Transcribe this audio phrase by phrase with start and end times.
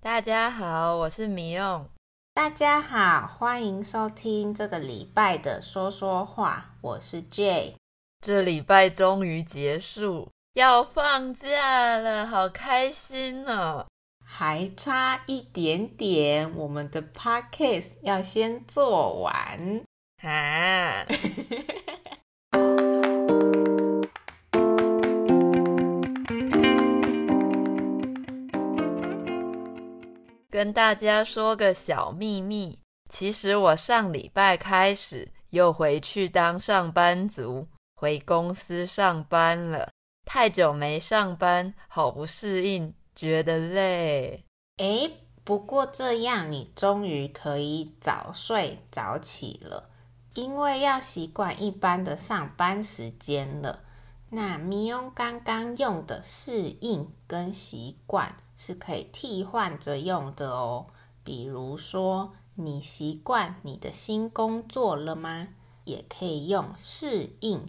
[0.00, 1.84] 大家好，我是米用。
[2.32, 7.74] 大家好，欢迎收听这个礼拜的说说话，我是 Jay。
[8.24, 13.88] 这礼拜终于结束，要放假了，好开心哦！
[14.24, 19.82] 还差一点点，我们的 Podcast 要先做完
[20.22, 21.04] 啊。
[30.58, 39.88] 跟大家说个小秘密，其实我上礼拜开始又回去当上班族，回公司上班了。
[40.26, 44.44] 太久没上班，好不适应，觉得累。
[44.78, 45.08] 诶，
[45.44, 49.84] 不过这样你终于可以早睡早起了，
[50.34, 53.84] 因为要习惯一般的上班时间了。
[54.30, 60.86] 那咪翁刚刚用的适应跟习惯是可以替换着用的哦。
[61.24, 65.48] 比如说，你习惯你的新工作了吗？
[65.84, 67.64] 也可以用适应。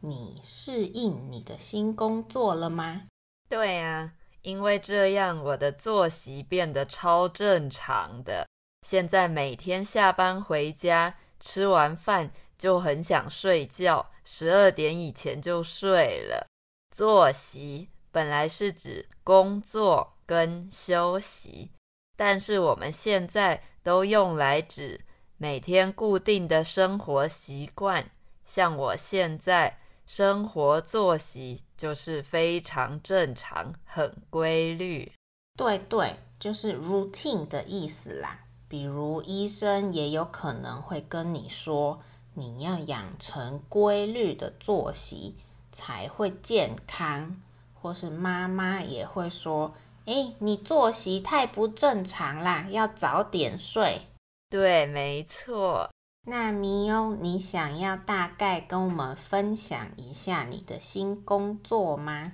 [0.00, 3.02] 你适应你的新工作了吗？
[3.50, 8.46] 对啊，因为这样我的作息变得超正常的。
[8.86, 12.30] 现在每天下班回家，吃完饭。
[12.60, 16.46] 就很想睡觉，十二点以前就睡了。
[16.94, 21.70] 作息本来是指工作跟休息，
[22.18, 25.00] 但是我们现在都用来指
[25.38, 28.10] 每天固定的生活习惯。
[28.44, 35.10] 像我现在生活作息就是非常正常，很规律。
[35.56, 38.40] 对对，就是 routine 的意思啦。
[38.68, 42.02] 比如医生也有可能会跟你说。
[42.34, 45.36] 你要养成规律的作息
[45.72, 47.40] 才会健康，
[47.74, 49.74] 或是妈妈也会说
[50.06, 54.06] ：“诶，你作息太不正常啦，要早点睡。”
[54.50, 55.90] 对，没错。
[56.26, 62.32] 那米欧，你想要大概跟我们分享一下你的新工作吗？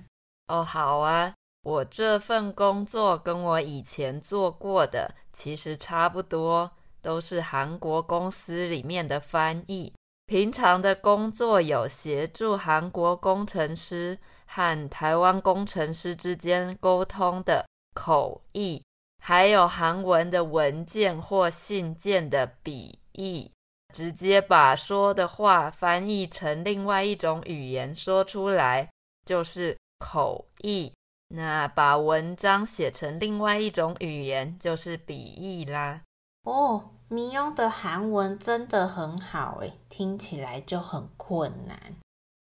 [0.48, 6.72] 哦，好啊，我这份工作跟我以前做过的其实差不多。
[7.06, 9.92] 都是韩国公司里面的翻译。
[10.26, 18.82] 平常的工作有协助韩国工程师和台湾工程师之间沟通的口译，
[19.22, 23.48] 还有韩文的文件或信件的笔译，
[23.94, 28.90] 直接把说的话翻译成另外一种语言说出来，
[29.24, 30.92] 就是口译。
[31.28, 36.02] 那把文章写成另外一种语言，就是笔译啦。
[36.42, 36.90] 哦。
[37.08, 41.78] 米用的韩文真的很好诶，听起来就很困难，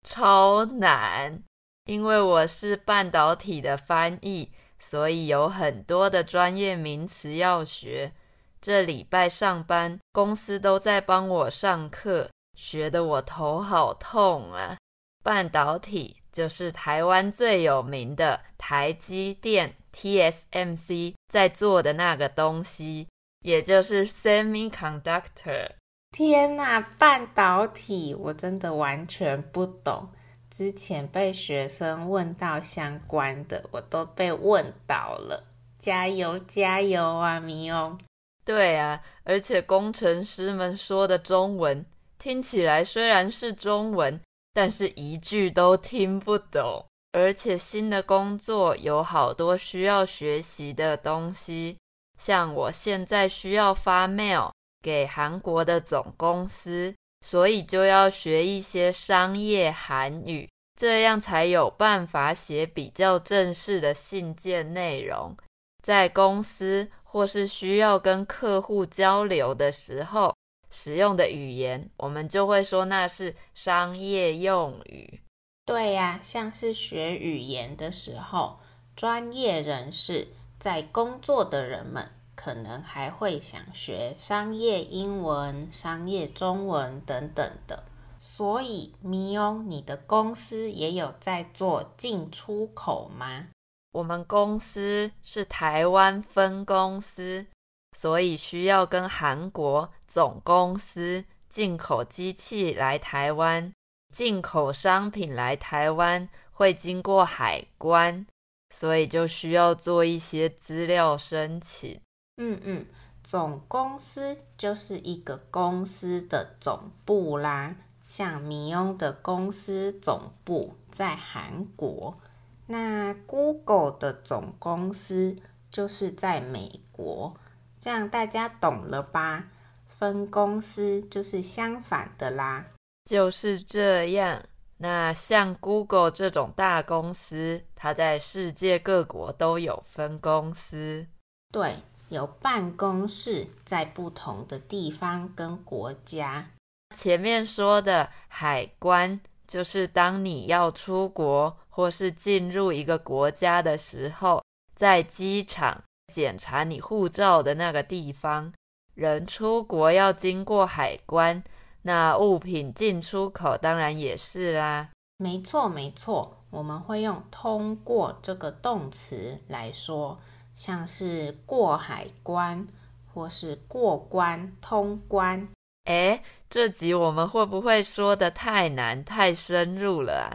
[0.03, 1.43] 超难。
[1.85, 8.13] 因为我是半导体的翻译，所以有很多的专业名词要学。
[8.59, 14.79] 这礼拜上班，公司都在帮我上课，学得我头好痛啊。
[15.23, 23.07] 半导体就是台湾最有名的台积电 TSMC 在做的那个东西。
[23.45, 25.71] 也就是 semiconductor。
[26.11, 30.09] 天哪，半导体我真的完全不懂。
[30.51, 35.45] 之前被学生问到相关的，我都被问倒了。
[35.79, 37.99] 加油加油啊，米欧！
[38.45, 41.85] 对啊，而且工程师们说的中文
[42.19, 44.19] 听起来虽然是中文，
[44.55, 46.87] 但是一句都听不懂。
[47.13, 51.77] 而且新的工作有好多需要学习的东西。
[52.19, 54.51] 像我现在需要发 mail
[54.83, 56.95] 给韩国的总公司，
[57.27, 60.49] 所以就要学一些商业韩语，
[60.79, 65.37] 这样才有办法写比较正式的信件内容。
[65.83, 70.35] 在公司或是需要跟客户交流的时候
[70.71, 75.21] 使用的语言，我们就会说那是商业用语。
[75.67, 78.61] 对呀，像是学语言的时候，
[78.95, 80.29] 专业人士。
[80.65, 87.85] 在工作的人们可能还会想学商业英文、商业中文等等的，
[88.19, 93.49] 所以米欧，你的公司也有在做进出口吗？
[93.93, 97.45] 我们公司是台湾分公司，
[97.93, 103.71] 所以需要跟韩国总公司进口机器来台湾，
[104.15, 108.27] 进口商品来台湾会经过海关。
[108.75, 112.01] 所以就需要做一些资料申请。
[112.39, 112.85] 嗯嗯，
[113.23, 117.77] 总公司就是一个公司的总部啦。
[118.05, 122.19] 像米欧的公司总部在韩国，
[122.67, 125.37] 那 Google 的总公司
[125.71, 127.37] 就是在美国，
[127.79, 129.51] 这样大家懂了吧？
[129.87, 132.67] 分公司就是相反的啦。
[133.05, 134.43] 就是这样。
[134.85, 141.07] 那像 Google 这种大公司，它在世界各国都有分公司。
[141.51, 141.77] 对，
[142.11, 146.51] 有办公室在不同的地方跟国家。
[146.95, 154.45] 前面说的海关，就是当你要出国或是进入一个国家的时候，
[154.77, 155.83] 在机场
[156.13, 158.53] 检查你护照的那个地方。
[158.95, 161.43] 人出国要经过海关，
[161.87, 164.89] 那物品进出口当然也是啦。
[165.19, 170.19] 没错，没错，我们会用“通过”这个动词来说，
[170.55, 172.67] 像是过海关
[173.13, 175.47] 或是过关、通关。
[175.85, 180.29] 诶，这集我们会不会说的太难、太深入了啊？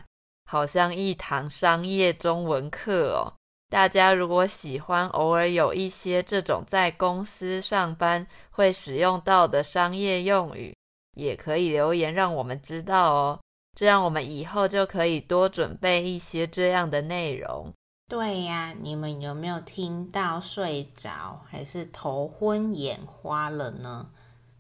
[0.46, 3.34] 好像一堂商业中文课哦。
[3.70, 10.76] 大家如果喜欢偶尔有一些这种在公司上班会使用到的商业用语，
[11.20, 13.40] 也可以留言让我们知道哦。
[13.78, 17.72] 这样我们以后就可以多准备一些这样的内容。
[18.08, 24.10] 对呀，你们有没有听到睡着还是头昏眼花了呢？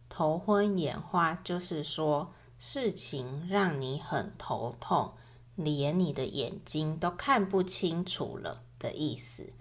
[0.07, 5.13] 头昏眼花就是说事情让你很头痛，
[5.55, 8.61] 连你的眼睛都看不清楚了。
[8.79, 9.51] 的意思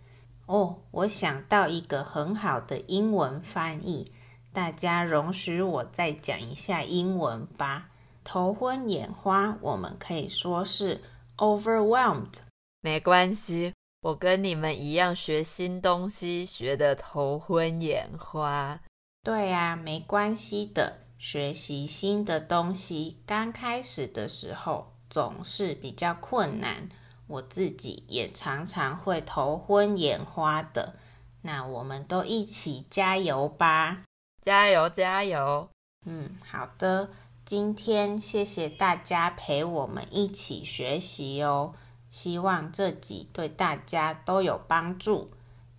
[0.46, 4.12] 哦，我想到一个很好的英文翻译，
[4.52, 7.90] 大家容许我再讲一下英文吧。
[8.24, 11.02] 头昏眼花，我们可以说是
[11.36, 12.40] overwhelmed。
[12.80, 13.72] 没关系，
[14.02, 18.80] 我跟你们一样学新东西，学的头昏眼花。
[19.22, 20.98] 对啊，没关系的。
[21.18, 26.88] 学习新的东西，刚开始的时候总是比较困难。
[27.26, 30.94] 我自己也常常会头昏眼花的，
[31.42, 34.04] 那我们都一起加油吧！
[34.40, 35.68] 加油，加油！
[36.06, 37.10] 嗯，好的。
[37.44, 41.74] 今天谢谢大家陪我们一起学习哦，
[42.10, 45.30] 希望这集对大家都有帮助。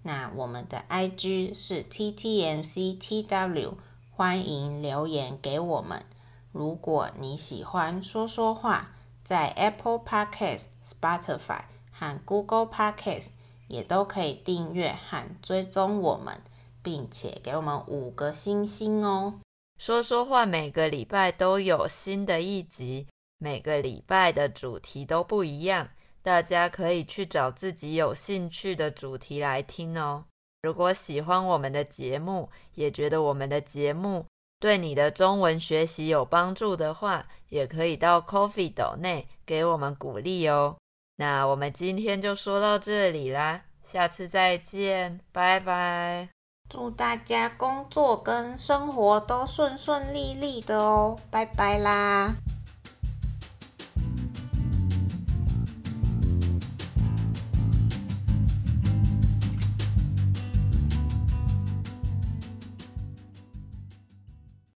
[0.04, 3.74] 那我们的 IG 是 TTMCTW，
[4.10, 6.04] 欢迎留言给我们。
[6.52, 8.96] 如果你喜欢说说话。
[9.22, 13.28] 在 Apple Podcast、Spotify 和 Google Podcast
[13.68, 16.42] 也都可以订阅和追踪我们，
[16.81, 19.40] 并且给我们五个星星哦。
[19.78, 25.90] 说说话每个礼拜都有新的一集，每个礼拜的主题都不一样，
[26.22, 30.26] 大家可以去找自己有兴趣的主题来听哦。
[30.62, 34.26] 如果喜欢我们的节目，也觉得我们的节目
[34.60, 40.76] 对你的中文学习有帮助的话，也可以到 Coffee 斗内给我们鼓励哦。
[41.16, 46.39] 那我们今天就说到这里啦，下次再见，拜拜！
[46.69, 52.36] 祝大家工作跟生活都顺顺利利的哦，拜拜啦！